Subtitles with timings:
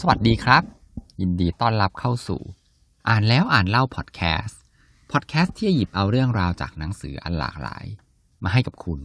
[0.00, 0.62] สวัสดีครับ
[1.20, 2.40] ยินดีต้อนรับเข้าสู่
[3.08, 4.60] อ่านแล้วอ่านเล่าพอดแคสต์
[5.12, 7.84] พอดแคสต์ที่หยิบเอาเรื่องราวจากหนังสืออันหลากหลาย
[8.44, 9.00] มาให้กับคุณ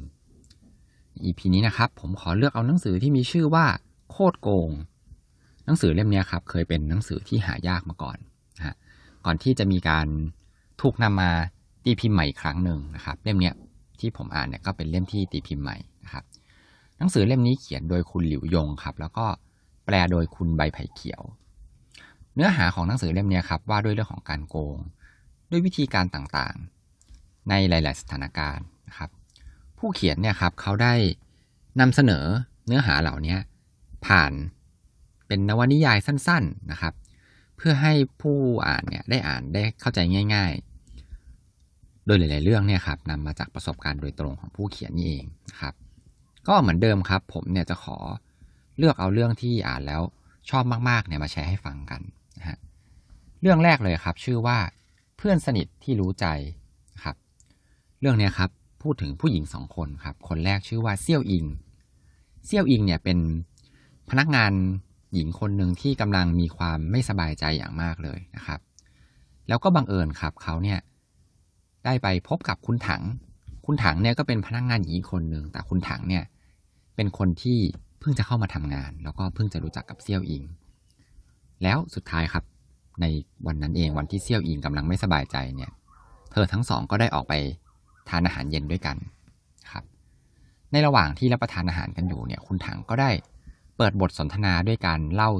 [1.23, 3.65] EP นี้นะครับ ผมขอเลือกเอาหนังสือที่มีชื่อว่า
[4.11, 4.69] โคตรโกง
[5.65, 8.17] หนังสือเล่มนี้ครับ เคยเป็นหนังสือที่หายากมาก่อน
[8.57, 8.75] นะฮะ
[9.25, 10.07] ก่อนที่จะมีการ
[10.81, 11.31] ถูกนำมา
[11.83, 13.51] ตีพิมพ์ใหม่อีกครั้งหนึ่งนะครับ เล่มนี้
[13.99, 16.23] ที่ผมอ่านเนี่ยก็เป็นเล่มที่ตีพิมพ์ใหม่นะครับ
[16.97, 19.27] หนังสือเล่มนี้เขียนโดยคุณหลิวยงครับ แล้วก็
[19.93, 21.21] ลโดยคุณใบไผ่เขียว
[22.35, 24.77] เนื้อหาของหนังสือเล่มนี้ครับว่าด้วยเรื่องของการโกง
[25.49, 29.09] ด้วยวิธีการต่างๆ ในหลาย ๆ สถานการณ์นะครับ
[29.77, 30.93] ผู้เขียนเนี่ยครับเขาได้
[31.79, 32.25] นำเสนอ
[32.67, 33.35] เนื้อหาเหล่านี้
[34.05, 34.31] ผ่าน
[35.27, 36.93] เป็นนวนิยายสั้น ๆ นะครับ
[37.57, 39.99] เพื่อให้ผู้อ่านเนี่ยได้อ่านได้เข้าใจ
[40.33, 40.51] ง่าย
[41.29, 45.73] ๆ โดยหลาย ๆ เรื่องเนี่ยครับนำมาจากประสบการณ์โดยตรงของผู้เขียนนี่เองนะครับ
[46.47, 47.97] ก็เหมือนเดิมครับ ผมเนี่ยจะขอ
[48.81, 50.01] เลือกเอาเรื่องที่อ่านแล้ว
[50.49, 52.01] ชอบมากๆเนี่ยมาแชร์ให้ฟังกัน
[52.39, 52.57] นะฮะ
[53.41, 54.57] เรื่องแรกเลยครับ ชื่อว่า
[55.17, 56.25] เพื่อนสนิทที่รู้ใจ
[57.03, 57.15] ครับ
[58.01, 58.49] เรื่องเนี้ยครับ
[58.81, 61.45] พูดถึงผู้หญิงสองคนครับ คนแรกชื่อว่าเซี่ยวอิง
[62.45, 63.19] เซี่ยวอิงเนี่ยเป็น
[64.09, 64.51] พนักงาน
[65.13, 68.59] หญิงคนหนึ่งที่กำลังมีความไม่สบายใจอย่างมากเลยนะครับ
[69.47, 70.79] แล้วก็บังเอิญครับเขาเนี่ย
[71.85, 73.03] ได้ไปพบกับคุณถัง
[73.65, 76.23] คุณถังเนี่ยก็เป็นพนักงานหญิงคนหนึ่งแต่คุณถังเนี่ย
[76.95, 77.59] เป็นคนที่
[78.01, 80.43] เพิ่งจะเข้ามาทำงาน แล้วก็เพิ่งจะรู้จักกับเซี่ยวอิง
[81.63, 82.43] แล้วสุดท้ายครับ
[83.01, 83.05] ใน
[83.47, 85.71] วันนั้นเองวันที่เซี่ยวอิงกำลังไม่สบายใจเนี่ย
[86.31, 87.33] เธอทั้งสองก็ได้ออกไป
[88.09, 88.97] ทานอาหารเย็นด้วยกัน
[89.71, 89.83] ครับ
[90.71, 93.11] ในระหว่างที่รับประทานอาหารกันอยู่เนี่ย คุณถังก็ได้
[93.77, 95.31] เปิดบทสนทนาด้วยการเล่า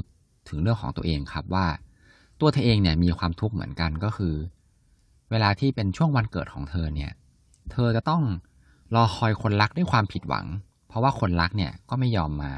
[0.48, 1.66] ถึงเรื่องของตัวเองครับว่า
[2.40, 4.34] ตัวเธอเองเนี่ยมีความทุกข์เหมือนกันก็คือ
[5.30, 7.12] เวลาที่เป็นช่วงวันเกิดของเธอเนี่ย
[7.72, 8.22] เธอจะต้อง
[8.94, 10.46] รอคอยคนรักด้วยความผิดหวัง
[10.92, 12.52] เพราะว่าคนรักเนี่ยก็ไม่ยอมมา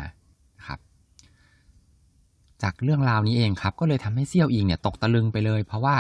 [0.67, 0.79] ครับ
[2.63, 5.97] จากเรื่องราวนี้เองครับ ก็เลยทำให้เซี่ยวอิงเนี่ยตกตะลึงไปเลย เพราะว่า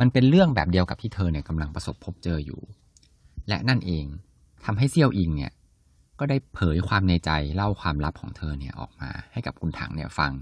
[0.00, 2.60] มันเป็นเรื่องแบบเดียวกับที่เธอเนี่ยกำลังประสบพบเจออยู่
[3.48, 4.04] และนั่นเอง
[4.64, 5.52] ทำให้เซี่ยวอิงเนี่ย
[6.18, 10.32] ก็ได้เผยความในใจเล่าความลับของเธอเนี่ยออกมาให้กับคุณถังเนี่ยฟัง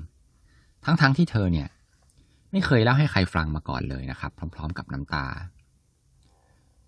[0.85, 1.69] ทั้งๆทที่เธอเนี่ย
[2.53, 5.27] ไม่เคยเล่าให้ใครฟังมาก่อนเลยนะครับ พร้อม ๆ กับน้ำตา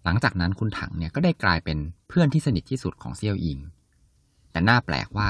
[0.05, 1.78] หลังจากนั้นคุณถังเนี่ยก็ได้กลายเป็น
[2.09, 3.59] เพื่อนที่สนิทที่สุดของเซี่ยวอิง
[4.58, 5.28] แต่น่าแปลกว่า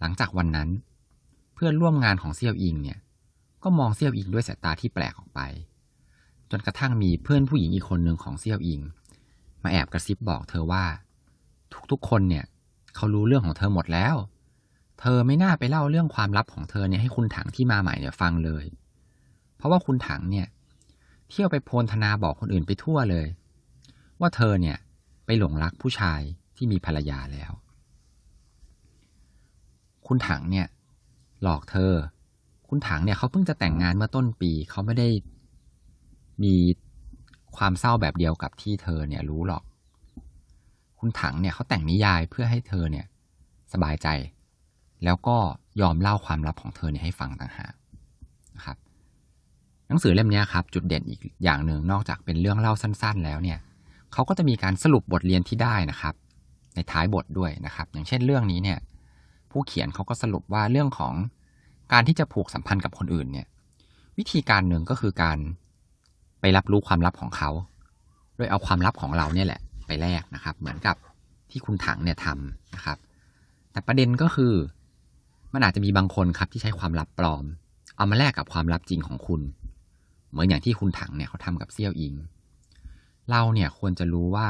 [0.00, 0.68] หลังจากวันนั้น
[1.54, 2.98] เพื่อนร่วมงานของเซี่ยวอิงเนี่ย
[3.62, 5.40] ก็มองเซี่ยวอิงด้วยสายตาที่แปลกออกไป
[6.50, 8.80] จนกระทั่งมีเพื่อนผู้หญิงอีกคนหนึ่งของเซี่ยวอิง
[9.62, 10.84] มาแอบกระซิบบอกเธอว่า
[11.90, 12.44] ทุกๆคนเนี่ย
[12.94, 14.14] เขารู้เรื่องของเธอหมดแล้ว
[15.00, 18.64] เธอไม่น่าไปเล่าเรื่องความลับของเธอเนี่ยให้คุณถังที่มาใหม่เนี่ยฟังเลย
[19.56, 20.46] เพราะว่าคุณถังเนี่ย
[21.30, 23.26] เที่ยวไปโพลธนาบอกคนอื่นไปทั่วเลย
[24.20, 24.76] ว่าเธอเนี่ย
[25.26, 26.20] ไปหลงรักผู้ชาย
[26.56, 27.52] ที่มีภรรยาแล้ว
[30.08, 30.66] คุณถังเนี่ย
[31.42, 31.92] หลอกเธอ
[32.68, 35.08] คุณถังเนี่ยเขาเพิ่งจะแต่งงานเมื่อต้นปีเขาไม่ได้
[36.44, 36.54] มี
[37.56, 39.62] ความเศร้าแบบเดียวกับที่เธอเนี่ยรู้หรอก
[40.98, 43.06] คุณถังเนี่ยเขาแต่งนิยายเพื่อให้เธอเนี่ย
[43.72, 44.08] สบายใจ
[45.04, 45.36] แล้วก็
[45.80, 47.74] ยอมเล่าความลับของเธอเนี่ยให้ฟังต่างหาก
[48.56, 48.76] นะครับ
[49.88, 53.58] หนังสือเล่มนี้ครับ จุดเด่นอีกอย่างหนึ่งนอกจากเป็นเรื่องเล่าสั้น ๆ แล้วเนี่ย
[54.12, 56.14] เขาก็จะมีการสรุปบทเรียนที่ได้นะครับ
[56.74, 58.78] ในท้ายบทด้วยนะครับ อย่างเช่นเรื่องนี้เนี่ย
[59.58, 61.14] ผู้เขียนเขาก็สรุปว่าเรื่องของ
[61.92, 63.46] การที่จะผูกสัมพันธ์กับคนอื่นเนี่ย
[64.18, 65.38] วิธีการหนึ่งก็คือการ
[66.40, 67.50] ไปรับรู้ความลับของเขา
[68.36, 70.96] โดยเอาความลับของเราเนี่ยแหละ ไปแลกนะครับ เหมือนกับ
[71.50, 72.98] ที่คุณถังเนี่ยทำนะครับ
[73.72, 74.54] แต่ประเด็นก็คือ
[75.52, 77.44] มันอาจจะมีบางคนครับที่ใช้ความลับปลอม
[77.96, 79.40] เอามาแลกกับความลับจริงของคุณ
[80.30, 82.14] เหมือนอย่างที่คุณถังเนี่ยเขาทำกับเซี่ยวอิง
[83.30, 84.48] เราเนี่ยควรจะรู้ว่า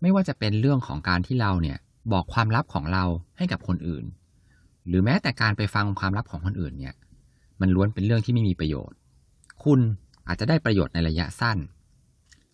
[0.00, 1.78] ไม่ว่าจะเป็นเรื่องของการที่เราเนี่ย
[2.12, 3.04] บอกความลับของเรา
[3.36, 4.04] ให้กับคนอื่น
[4.86, 6.94] หรือแม้แต่การไปฟังความลับของคนอื่นเนี่ย
[7.60, 8.96] มันล้วนเป็นเรื่องที่ไม่มีประโยชน์
[9.64, 9.80] คุณ
[10.26, 11.58] อาจจะได้ประโยชน์ในระยะสั้น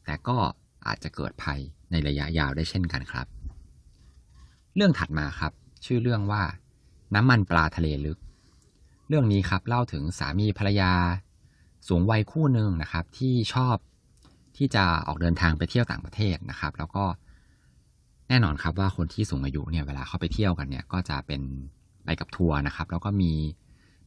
[0.04, 0.36] แต่ก็
[0.86, 3.26] อาจจะเกิดภัยในระยะยาวได้เช่นกันครับ
[4.76, 5.52] เรื่องถัดมาครับ
[5.84, 6.42] ชื่อเรื่องว่า
[7.14, 8.18] น้ำมันปลาทะเลลึก
[9.08, 10.92] เรื่องนี้ครับเล่าถึงสามีภรรยา
[11.88, 13.76] สูงวัยคู่หนึ่งนะครับที่ชอบ
[14.56, 17.04] ที่จะออกเดินทางไปเที่ยวต่างประเทศนะครับ แล้วก็
[18.30, 21.42] แน่นอนครับว่าคนที่สูงอายุเนี่ยเวลาเขาไปเที่ยวกันเนี่ยก็จะเป็น
[22.04, 23.32] ไปกับทัวร์นะครับ แล้วก็มี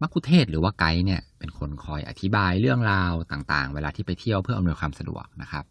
[0.01, 5.65] มักคุเทศหรือว่าไกด์เนี่ยเป็นคนคอยอธิบายเรื่องราวต่างๆ เวลาที่ไปเที่ยวเพื่ออำนวยความสะดวกนะครับ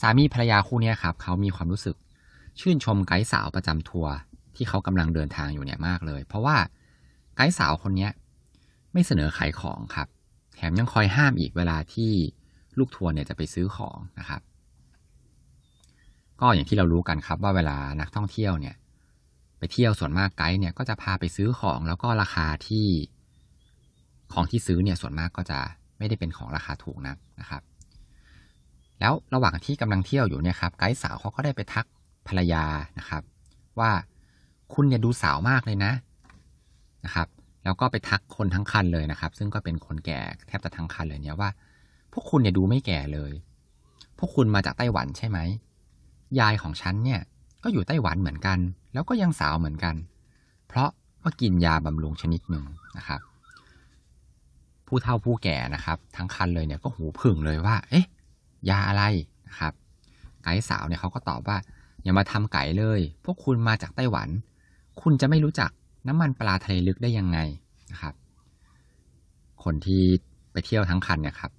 [0.00, 1.96] สามีภรรยาคู่นี้ครับเขามีความรู้สึก
[2.60, 4.12] ชื่นชมไกด์สาวประจำทัวร์
[4.56, 6.56] ที่เขากำลังเดินทางอยู่เนี่ยมากเลย เพราะว่า
[7.36, 8.08] ไกด์สาวคนนี้
[8.92, 10.08] ไม่เสนอขายของครับ
[10.54, 12.12] แถมยังคอยห้ามอีกเวลาที่
[12.78, 14.40] ลูกทัวร์เนี่ยจะไปซื้อของนะครับ
[16.40, 18.74] ก็อย่างที่เรารู้กันครับว่าเวลานักท่องเที่ยวเนี่ย
[19.58, 22.86] ไปเที่ยวส่วนมากไกด์เนี่ยก็จะพาไปซื้อของแล้วก็ราคาที่
[24.32, 25.58] ของที่ซื้อเนี่ยส่วนมากก็จะ
[25.98, 27.62] ไม่ได้เป็นของราคาถูกนักนะครับ
[29.00, 31.86] แล้วระหว่างที่กำลังเที่ยวอยู่เนี่ยครับไกด์สาวเขาก็ได้ไปทัก
[32.28, 32.64] ภรรยา
[32.98, 33.22] นะครับ
[33.80, 33.90] ว่า
[34.74, 35.92] คุณเนี่ยดูสาวมากเลยนะ
[37.04, 37.28] นะครับ
[37.64, 41.50] แล้วก็ไปทักคนทั้งคันเลยนะครับ ซึ่งก็เป็นคนแก่แทบจะทั้งคันเลยเนี่ยว่า
[42.12, 43.32] พวกคุณเนี่ยดูไม่แก่เลย
[44.18, 45.38] พวกคุณมาจากไต้หวันใช่ไหม
[46.40, 47.20] ยายของฉันเนี่ย
[47.62, 48.58] ก็อยู่ไต้หวันเหมือนกัน
[48.92, 49.94] แล้วก็ยังสาวเหมือนกัน
[50.68, 50.90] เพราะ
[51.22, 52.64] ว่ากินยาบำรุงชนิดหนึ่ง
[52.96, 53.20] นะครับ
[54.86, 58.06] ผู้เฒ่าผู้แก่นะครับ ทั้งคันเลยเนี่ยก็หูผึ่งเลยว่า เอ๊ะ
[58.70, 59.02] ยาอะไร
[59.48, 59.72] นะครับ
[60.42, 61.56] ไก่สาวเนี่ยเขาก็ตอบว่า
[62.02, 64.28] อย่ามาทำไก่เลย พวกคุณมาจากไต้หวัน
[65.02, 65.70] คุณจะไม่รู้จัก
[66.08, 67.38] น้ำมันปลาทะเลลึกได้ยังไง
[67.92, 68.14] นะครับ
[69.64, 70.02] คนที่
[70.52, 71.50] ไปเที่ยวทั้งคันเนี่ยครับ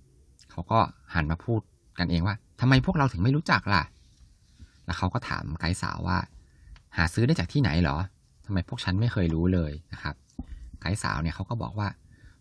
[0.51, 0.79] เขาก็
[1.13, 1.59] หันมาพูด
[1.99, 3.83] กันเองว่าทำไมพวกเราถึงไม่รู้จักล่ะ
[4.85, 6.17] แล้วเขาก็ถามไกด์สาวว่า
[6.97, 7.97] หาซื้อได้จากที่ไหนเหรอ
[8.45, 10.15] ทำไมพวกฉันไม่เคยรู้เลยนะครับ
[10.81, 11.87] ไกด์สาวเนี่ยเขาก็บอกว่า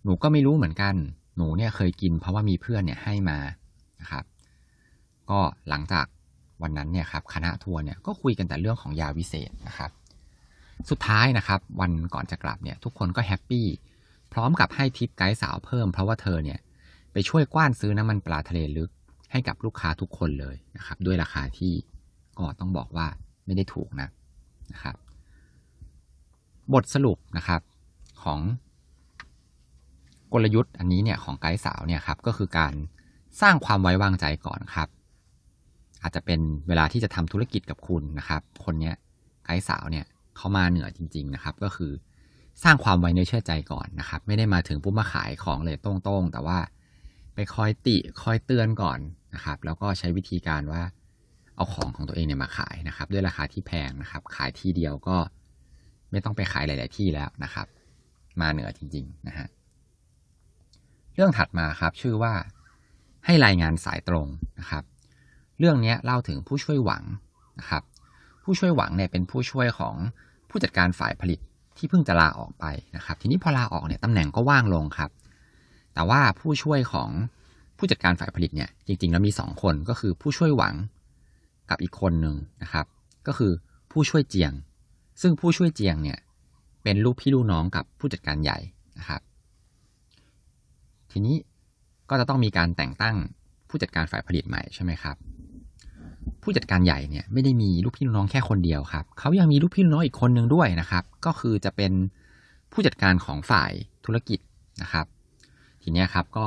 [0.05, 0.95] หนูก็ไม่รู้เหมือนกัน
[1.37, 3.39] หนูเนี่ยเคยกิน เพราะว่ามีเพื่อนเนี่ยให้มา
[4.01, 4.25] นะครับ
[5.31, 6.07] ก็หลังจาก
[6.63, 9.91] วันนั้นเนี่ยครับคณะทัวร์เนี่ยก็คุยกันแต่เรื่องของยาวิเศษนะครับ
[10.91, 13.67] สุดท้ายนะครับ วันก่อนจะกลับเนี่ยทุกคนก็แฮปปี้
[14.33, 16.59] พร้อมกับให้ทิปไกด์สาวเพิ่มเพราะว่าเธอเนี่ย
[17.13, 18.91] ไปช่วยกว้านซื้อน้ำมันปลาทะเลลึก
[19.33, 21.73] ให้กับลูกค้าทุกคนเลยนะครับ ด้วยราคาที่
[22.39, 23.07] ก็ต้องบอกว่า
[23.47, 24.09] ไม่ได้ถูกนะ
[24.73, 24.97] นะครับ
[26.73, 27.61] บทสรุปนะครับ
[28.23, 28.41] ของ
[30.33, 32.73] กลยุทธ์อันนี้เนี่ยของไกด์สาวเนี่ยครับก็คือการ
[33.41, 34.89] สร้างความไว้วางใจก่อนครับ
[36.03, 38.95] อาจจะเป็นเวลาที่จะทำธุรกิจกับคุณนะครับ คนเนี้ย
[39.45, 40.07] ไกด์สาวเนี่ย
[40.37, 41.93] เขามาเหนือจริง ๆนะครับ ก็คือ
[42.63, 46.59] สร้างความไว้เนื้อเชื่อใจก่อนนะครับ ไม่ได้มาถึงปุ๊บมาขายของเลยตรงๆ แต่ว่า
[47.35, 48.99] ไปคอยติคอยเตือนก่อน
[49.35, 50.83] นะครับ แล้วก็ใช้วิธีการว่า
[51.57, 55.17] เอาของของตัวเองเนี่ยมาขายนะครับ ด้วยราคาที่แพงนะครับ ขายที่เดียวก็
[56.11, 57.67] ไม่ต้องไปขายหลาย ๆ ที่แล้วนะครับ
[58.41, 59.49] มาเหนือจริง ๆ นะฮะ
[61.15, 62.35] เรื่องถัดมาครับชื่อว่า
[63.25, 64.27] ให้รายงานสายตรง
[64.61, 64.85] นะครับ
[65.59, 67.03] เรื่องนี้เล่าถึงผู้ช่วยหวัง
[67.61, 67.83] นะครับ
[68.45, 69.95] ผู้ช่วยหวังเนี่ยเป็นผู้ช่วยของ
[70.51, 71.41] ผู้จัดการฝ่ายผลิต
[71.77, 72.65] ที่เพิ่งจะลาออกไป
[72.97, 75.11] นะครับ ทีนี้พอลาออกเนี่ยตำแหน่งก็ว่างลงครับ
[75.95, 77.11] แต่ว่าผู้ช่วยของ
[77.79, 80.75] ผู้จัดการฝ่ายผลิตเนี่ยจริง ๆ แล้วมีสองคนก็คือผู้ช่วยหวัง
[81.71, 82.87] กับอีกคนหนึ่งนะครับ
[83.27, 83.53] ก็คือ
[83.91, 84.53] ผู้ช่วยเจียง
[85.23, 86.19] ซึ่งผู้ช่วยเจียงเนี่ย
[86.83, 88.59] เป็นลูกพี่ลูกน้องกับผู้จัดการใหญ่
[88.99, 89.21] นะครับ
[91.11, 91.37] ทีนี้
[92.11, 93.17] ก็จะต้องมีการแต่งตั้ง
[93.69, 95.17] ผู้จัดการฝ่ายผลิตใหม่ใช่ไหมครับ
[96.43, 101.93] ผู้จัดการใหญ่เนี่ยไม่ได้มีลูกพี่ลูกน้องแค่คนเดียวครับเขายังมีลูกพี่ลูกน้องอีกคนหนึ่งด้วยนะครับ ก็คือจะเป็น
[102.73, 103.73] ผู้จัดการของฝ่าย
[104.05, 104.39] ธุรกิจ
[104.83, 105.07] นะครับ
[105.83, 106.47] ทีนี้ครับก็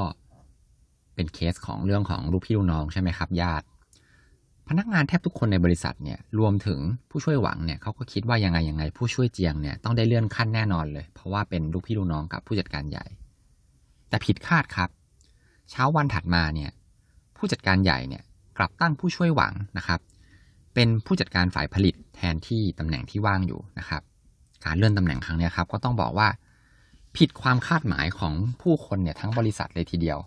[1.15, 3.65] เป็นเคสของเรื่องของลูกพี่ลูกน้องใช่ไหมครับ ญาติ
[4.69, 6.79] พนักงานแทบทุกคนในบริษัทเนี่ยรวมถึง
[7.09, 13.05] ผู้ช่วยหวังเนี่ยเขาก็คิดว่ายังไงยังไง ผู้ช่วยเจียงเนี่ยต้องได้เลื่อนขั้นแน่นอนเลย เพราะว่าเป็นลูกพี่ลูกน้องกับผู้จัดการใหญ่
[14.09, 14.89] แต่ผิดคาดครับ
[15.71, 16.71] เช้าวันถัดมาเนี่ย
[17.37, 18.23] ผู้จัดการใหญ่เนี่ย
[18.57, 19.99] กลับตั้งผู้ช่วยหวังนะครับ
[20.73, 24.01] เป็นผู้จัดการฝ่ายผลิตแทนที่ตำแหน่งที่ว่างอยู่นะครับ
[24.65, 26.27] การเลื่อนตำแหน่งครั้งนี้ครับก็ต้องบอกว่า
[27.17, 30.19] ผิดความคาดหมายของผู้คนเนี่ยทั้งบริษัทเลยทีเดียว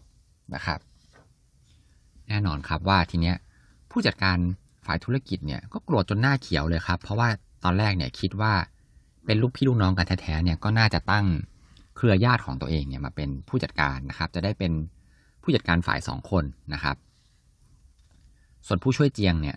[0.55, 0.79] นะครับ
[2.29, 3.37] แน่นอนครับว่าทีเนี้ย
[3.91, 4.39] ผู้จัดการ
[4.87, 7.29] ฝ่ายธุรกิจเนี่ยก็โกรธจนหน้าเขียวเลยครับ เพราะว่า
[7.65, 8.53] ตอนแรกเนี่ยคิดว่า
[9.27, 11.27] เป็นลูกพี่ลูกน้องกันแท้ๆเนี่ยก็น่าจะตั้ง
[11.97, 14.73] เครือญาติของตัวเองเนี่ยมาเป็นผู้จัดการนะครับ จะได้เป็น
[15.43, 16.45] ผู้จัดการฝ่ายสองคน
[16.75, 16.97] นะครับ
[18.67, 19.57] ส่วนผู้ช่วยเจียงเนี่ย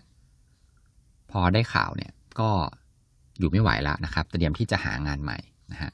[1.30, 2.50] พอได้ข่าวเนี่ยก็
[3.38, 5.38] อยู่ไม่ไหวแล้วนะครับ เตรียมที่จะหางานใหม่
[5.72, 5.90] นะฮะ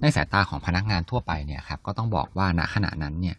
[0.00, 3.36] ในสายตาของพนักงานทั่วไปเนี่ยครับก็ต้องบอกว่าณขณะนั้นเนี่ย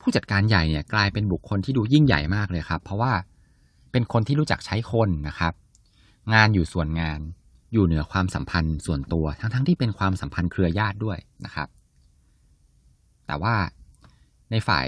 [0.00, 3.12] ผู้จัดการใหญ่เนี่ยกลายเป็นบุคคลที่ดูยิ่งใหญ่มากเลยครับ เพราะว่า
[3.92, 5.52] เป็นคนที่รู้จักใช้คนนะครับ
[6.34, 7.20] งานอยู่ส่วนงาน
[7.72, 11.68] อยู่เหนือความสัมพันธ์ส่วนตัว ทั้งๆทที่เป็นความสัมพันธ์เครือญาติด้วยนะครับ
[13.26, 13.54] แต่ว่า
[14.50, 14.86] ในฝ่าย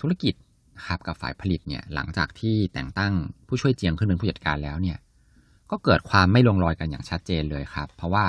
[0.00, 0.34] ธุรกิจ
[0.76, 3.12] นะครับกับฝ่ายผลิตเนี่ยหลังจากที่แต่งตั้ง
[3.46, 4.98] ผู้ช่วยเจียงขึ้นเป็นผู้จัดการแล้วเนี่ย
[5.70, 8.26] ก็เกิดความไม่ลงรอยกันอย่างชัดเจนเลยครับ เพราะว่า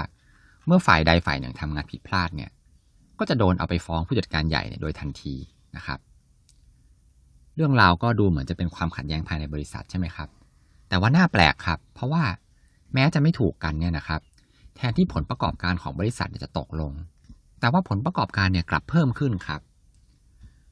[0.68, 2.52] เมื่อฝ่ายใดฝ่ายหนึ่งทำงานผิดพลาดเนี่ย
[3.20, 5.36] ก็จะโดนเอาไปฟ้องผู้จัดการใหญ่โดยทันที
[5.76, 6.00] นะครับ
[7.56, 10.30] เรื่องราวก็ดูเหมือนจะเป็นความขัดแย้งภายในบริษัทใช่ไหมครับ
[10.90, 12.24] แต่ว่าน่าแปลกครับ เพราะว่า
[12.94, 14.22] แม้จะไม่ถูกกันเนี่ยนะครับ
[14.76, 16.92] แทนที่ผลประกอบการของบริษัทจะตกลง
[17.60, 19.62] แต่ว่าผลประกอบการเนี่ยกลับเพิ่มขึ้นครับ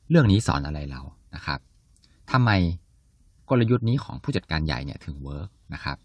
[0.09, 1.01] เรื่องนี้สอนอะไรเรา
[1.35, 1.59] นะครับ
[2.31, 2.51] ทำไม
[3.49, 5.97] กลยุทธ์นี้ของผู้จัดการใหญ่เนี่ยถึงเวิร์กนะครับ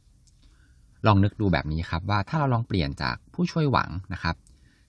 [1.06, 4.36] ลองนึกดูแบบนี้ครับว่าถ้าเราลองเปลี่ยนจากผู้ช่วยหวังนะครับ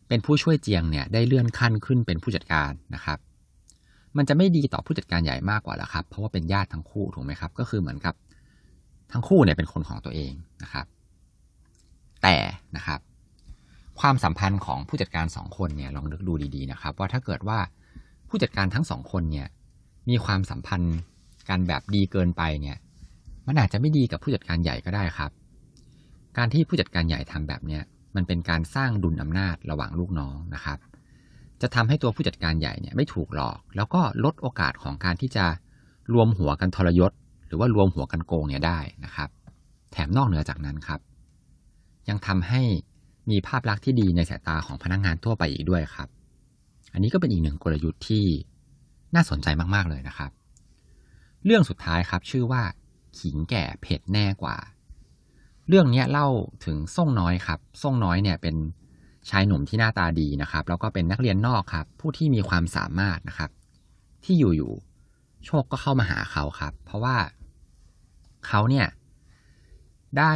[0.07, 3.19] เป็นผู้ช่วยเจียงเนี่ยได้เลื่อนขั้นขึ้นเป็นผู้จัดการนะครับ
[4.17, 8.15] มันจะไม่ดีต่อผู้จัดการใหญ่มากกว่าหรอครับ เพราะว่าเป็นญาติทั้งคู่ถูกไหมครับ ก็คือเหมือนกับ
[9.11, 10.31] ทั้งคู่เนี่ยเป็นคนของตัวเอง
[10.63, 10.85] นะครับ
[12.23, 12.35] แต่
[12.77, 12.99] นะครับ
[13.99, 17.59] ความสัมพันธ์ของผู้จัดการสองคนเนี่ยลองนึกดูดีๆนะครับ ว่าถ้าเกิดว่า
[18.29, 19.47] ผู้จัดการทั้งสองคนเนี่ย
[20.09, 20.97] มีความสัมพันธ์
[21.49, 22.77] กันแบบดีเกินไปเนี่ย
[23.47, 25.31] มันอาจจะไม่ดีกับผู้จัดการใหญ่ก็ได้ครับ
[26.37, 27.81] การที่ผู้จัดการใหญ่ทำแบบเนี้ย
[28.15, 30.77] มันเป็นการสร้างดุลอำนาจระหว่างลูกน้องนะครับ
[31.61, 35.45] จะทำให้ตัวผู้จัดการใหญ่เนี่ยไม่ถูกหลอก แล้วก็ลดโอกาสของการที่จะ
[36.13, 37.11] รวมหัวกันทรยศ
[37.47, 39.29] หรือว่ารวมหัวกันโกงเนี่ยได้นะครับ
[39.91, 40.99] แถมนอกเหนือจากนั้นครับ
[42.09, 42.61] ยังทำให้
[43.29, 46.09] มีภาพลักษณ์ที่ดีในสายตาของพนักงงานทั่วไปอีกด้วยครับ
[46.93, 48.25] อันนี้ก็เป็นอีกหนึ่งกลยุทธ์ที่
[49.15, 50.31] น่าสนใจมาก ๆ เลยนะครับ
[51.45, 52.63] เรื่องสุดท้ายครับชื่อว่า
[53.19, 54.57] ขิงแก่เผ็ดแน่กว่า
[55.67, 56.27] เรื่องนี้เล่า
[56.65, 58.55] ถึงส่งน้อยครับส่งน้อยเนี่ยเป็น
[59.29, 63.49] ชายหนุ่มที่หน้าตาดีนะครับ แล้วก็เป็นนักเรียนนอกครับ ผู้ที่มีความสามารถนะครับ
[64.23, 67.17] ที่อยู่ๆโชคก็เข้ามาหาเขาครับ เพราะว่า
[68.47, 68.87] เขาเนี่ย
[70.17, 70.33] ได้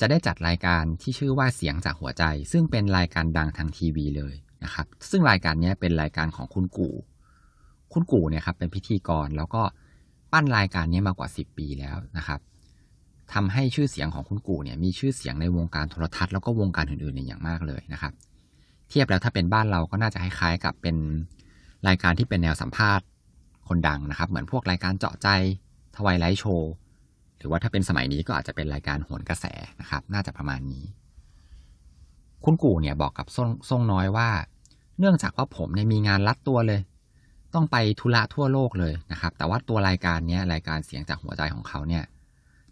[0.00, 4.34] จะได้จัดรายการที่ชื่อว่าเสียงจากหัวใจ ซึ่งเป็นรายการดังทางทีวีเลย
[4.64, 6.94] นะครับ ซึ่งรายการนี้เป็นรายการของคุณกู่
[7.92, 9.62] คุณกู่เนี่ยครับเป็นพิธีกรแล้วก็
[10.32, 12.40] ปั้นรายการนี้มากว่า 10 ปีแล้วนะครับ
[13.34, 18.12] ทำให้ชื่อเสียงของคุณกู่เนี่ยมีชื่อเสียงในวงการโทรทัศน์แล้วก็วงการอื่นๆอย่างมากเลยนะครับ
[18.88, 20.96] เทียบแล้วถ้าเป็นบ้านเราก็น่าจะคล้ายๆกับเป็น
[21.88, 23.06] รายการที่เป็นแนวสัมภาษณ์
[23.68, 25.28] คนดังนะครับ เหมือนพวกรายการเจาะใจ
[25.96, 26.72] ทวายไลท์โชว์
[27.38, 29.46] หรือว่าถ้าเป็นสมัยนี้ก็อาจจะเป็นรายการโหนกระแส
[29.80, 30.84] นะครับ น่าจะประมาณนี้
[32.44, 33.26] คุณกู่เนี่ยบอกกับ
[33.70, 34.28] ทรงน้อยว่า
[34.98, 36.80] เนื่องจากว่าผมเนี่ยมีงานรัดตัวเลย
[37.54, 42.04] ต้องไปธุระทั่วโลกเลยนะครับ แต่ว่าตัวรายการนี้รายการเสียงจากหัวใจของเขาเนี่ย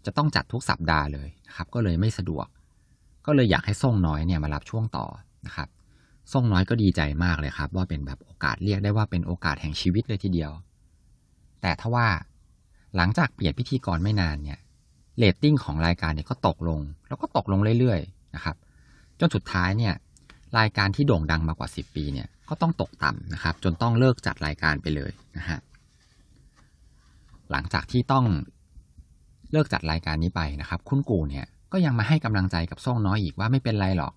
[0.05, 2.47] จะต้องจัดทุกสัปดาห์เลยนะครับก็เลยไม่สะดวก
[3.25, 5.05] ก็เลยอยากให้ส่งน้อยเนี่ยมารับช่วงต่อ
[5.45, 5.67] นะครับ
[6.33, 10.51] ส่งน้อยก็ดีใจมากเลยครับ ว่าเป็นแบบโอกาสเรียกได้ว่าเป็นโอกาสแห่งชีวิตเลยทีเดียว
[11.61, 12.07] แต่ถ้าว่า
[12.95, 14.59] หลังจากเปลี่ยนพิธีกรไม่นานเนี่ย
[15.17, 18.55] เรตติ้งของรายการเนี่ยก็ตกลง แล้วก็ตกลงเรื่อยๆนะครับ
[19.19, 19.93] จนสุดท้ายเนี่ย
[20.59, 25.59] รายการที่โด่งดังมากว่า 10 ปีเนี่ยก็ต้องตกต่ำนะครับ จนต้องเลิกจัดรายการไปเลยนะฮะ
[27.51, 28.25] หลังจากที่ต้อง
[29.55, 34.13] เลิกจัดรายการนี้ไปนะครับ คุณกูเนี่ยก็ยังมาให้กำลังใจกับส่องน้อยอีกว่าไม่เป็นไรหรอก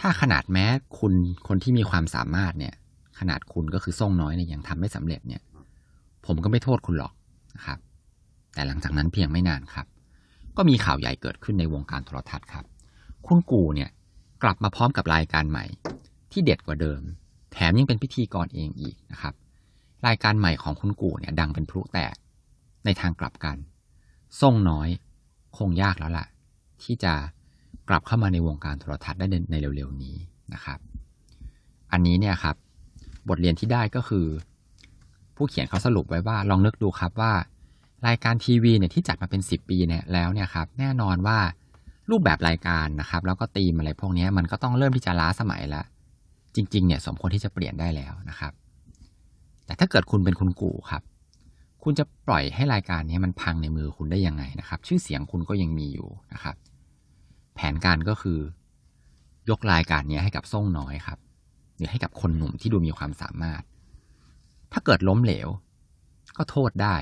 [0.00, 0.66] ถ้าขนาดแม้
[0.98, 1.12] คุณ
[1.48, 2.74] คนที่มีความสามารถเนี่ย
[3.18, 5.42] ขนาดคุณก็คือส่องน้อยเนี่ยยังทำไม่สำเร็จเนี่ย
[6.26, 7.12] ผมก็ไม่โทษคุณหรอก
[7.56, 7.78] นะครับ
[8.54, 9.86] แต่หลังจากนั้นเพียงไม่นานครับ
[10.56, 12.64] ก็มีข่าวใหญ่เกิดขึ้นในวงการโทรทัศน์ครับ
[13.26, 13.90] คุณกูเนี่ย
[14.42, 15.64] กลับมาพร้อมกับรายการใหม่
[16.32, 17.00] ที่เด็ดกว่าเดิม
[17.52, 19.34] แถมยังเป็นพิธีกรเองอีกนะครับ
[20.06, 22.14] รายการใหม่ของคุณกูเนี่ยดังเป็นพลุแตก
[22.84, 23.56] ในทางกลับกัน
[24.40, 24.88] ส่งน้อย
[25.58, 26.26] คงยากแล้วล่ะ
[26.82, 27.12] ที่จะ
[27.88, 30.16] กลับเข้ามาในวงการโทรทัศน์ได้ในเร็วๆนี้
[30.54, 30.78] นะครับ
[31.92, 32.56] อันนี้เนี่ยครับ
[33.28, 34.26] บทเรียนที่ได้ก็คือ
[35.36, 37.32] ผู้เขียนเขาสรุปไว้ว่าลองนึกดูครับว่า
[38.06, 41.38] รายการทีวีเนี่ยที่จัดมาเป็น 10 ปีเนี่ยแล้วเนี่ยครับ แน่นอนว่า
[42.10, 45.84] รูปแบบรายการนะครับ แล้วก็ตีมอะไรพวกนี้มันก็ต้องเริ่มที่จะล้าสมัยแล้ว
[46.54, 48.52] จริง ๆ เนี่ยสมควรที่จะเปลี่ยนได้แล้วนะครับ
[49.66, 51.02] แต่ถ้าเกิดคุณเป็นคุณกู่ครับ
[51.82, 56.56] คุณจะปล่อยให้รายการนี้มันพังในมือคุณได้ยังไงนะครับ ชื่อเสียงคุณก็ยังมีอยู่นะครับ
[57.54, 58.38] แผนการก็คือ
[59.50, 61.18] ยกรายการนี้ให้กับส่งน้อยครับ
[61.76, 63.62] หรือให้กับคนหนุ่มที่ดูมีความสามารถ
[64.72, 65.48] ถ้าเกิดล้มเหลว
[66.36, 66.96] ก็โทษได้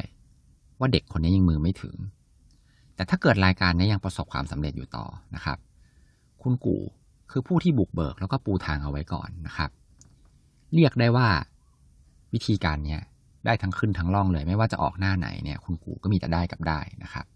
[0.78, 1.96] ว่าเด็กคนนี้ยังมือไม่ถึง
[2.94, 5.58] แต่ถ้าเกิดรายการนี้ยังประสบความสำเร็จอยู่ต่อนะครับ
[6.42, 6.82] คุณกู่
[7.30, 9.70] คือผู้ที่บุกเบิกแล้วก็ปูทางเอาไว้ก่อนนะครับ
[10.74, 11.28] เรียกได้ว่า
[12.32, 13.02] วิธีการเนี้ย
[13.48, 17.26] ได้ทั้งขึ้นทั้งล่องเลย ไม่ว่าจะออกหน้าไหนเนี่ยคุณกูก็มีแต่ได้กับได้นะครับ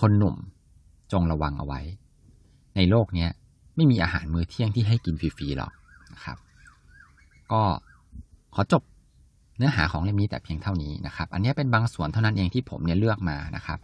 [0.00, 0.36] คนหนุ่ม
[1.12, 1.80] จงระวังเอาไว้
[2.76, 3.30] ในโลกเนี้ย
[3.76, 5.72] ไม่มีอาหารมื้อเที่ยงที่ให้กินฟรีๆหรอก
[6.12, 6.36] นะครับ
[7.52, 7.60] ก็
[8.54, 8.82] ขอจบ
[9.56, 13.78] เนื้อหาของเล่มนี้แต่เพียงเท่านี้นะครับ อันนี้เป็นบางส่วนเท่านั้นเองที่ผมเนี่ยเลือกมานะครับ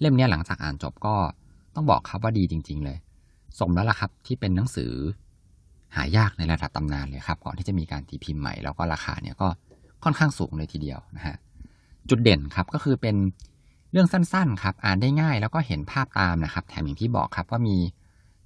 [0.00, 1.14] เล่มนี้หลังจากอ่านจบก็
[1.74, 2.98] ต้องบอกครับว่าดีจริง ๆ เลย
[3.58, 4.92] สมแล้วล่ะครับที่เป็นหนังสือ
[5.96, 9.48] หายากในระดับตำนานเลยครับ ก่อนที่จะมีการตีพิมพ์ใหม่แล้วก็ราคาเนี่ยก็
[10.04, 11.36] ค่อนข้างสูงเลยทีเดียวนะฮะ
[12.08, 13.16] จุดเด่นครับก็คือเป็น
[13.92, 17.76] เรื่องสั้นๆครับ อ่านได้ง่ายแล้วก็เห็นภาพตามนะครับ แถมอย่างที่บอกครับว่ามี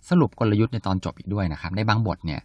[0.09, 2.41] สรุปกลยุทธ์ในตอนจบอีกด้วยนะครับ ในบางบทเนี่ย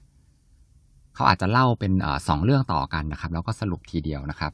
[1.15, 4.51] เขาอาจจะเล่าเป็นอสองเรื่องต่อกันนะครับ แล้วก็สรุปทีเดียวนะครับ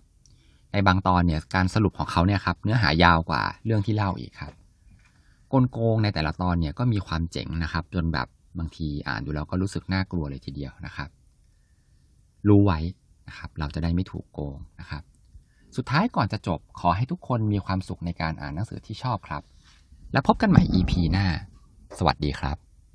[0.73, 4.53] ในบางตอนเนี่ยการสรุปของเขาเนี่ยครับเนื้อหายาวกว่าเรื่องที่เล่าอีกครับ
[5.53, 8.27] กลโกงในแต่ละตอนเนี่ยก็มีความเจ๋งนะครับ จนแบบ
[8.59, 11.09] บางทีอ่านดูแล้วก็รู้สึกน่ากลัวเลยทีเดียวนะครับ
[12.47, 12.79] รู้ไว้
[13.27, 15.03] นะครับเราจะได้ไม่ถูกโกงนะครับ
[15.75, 19.43] สุดท้ายก่อนจะจบขอให้ทุกคนมีความสุขในการอ่านหนังสือที่ชอบครับ
[20.13, 21.27] แล้วพบกันใหม่ EP หน้า
[21.97, 22.57] สวัสดีครับ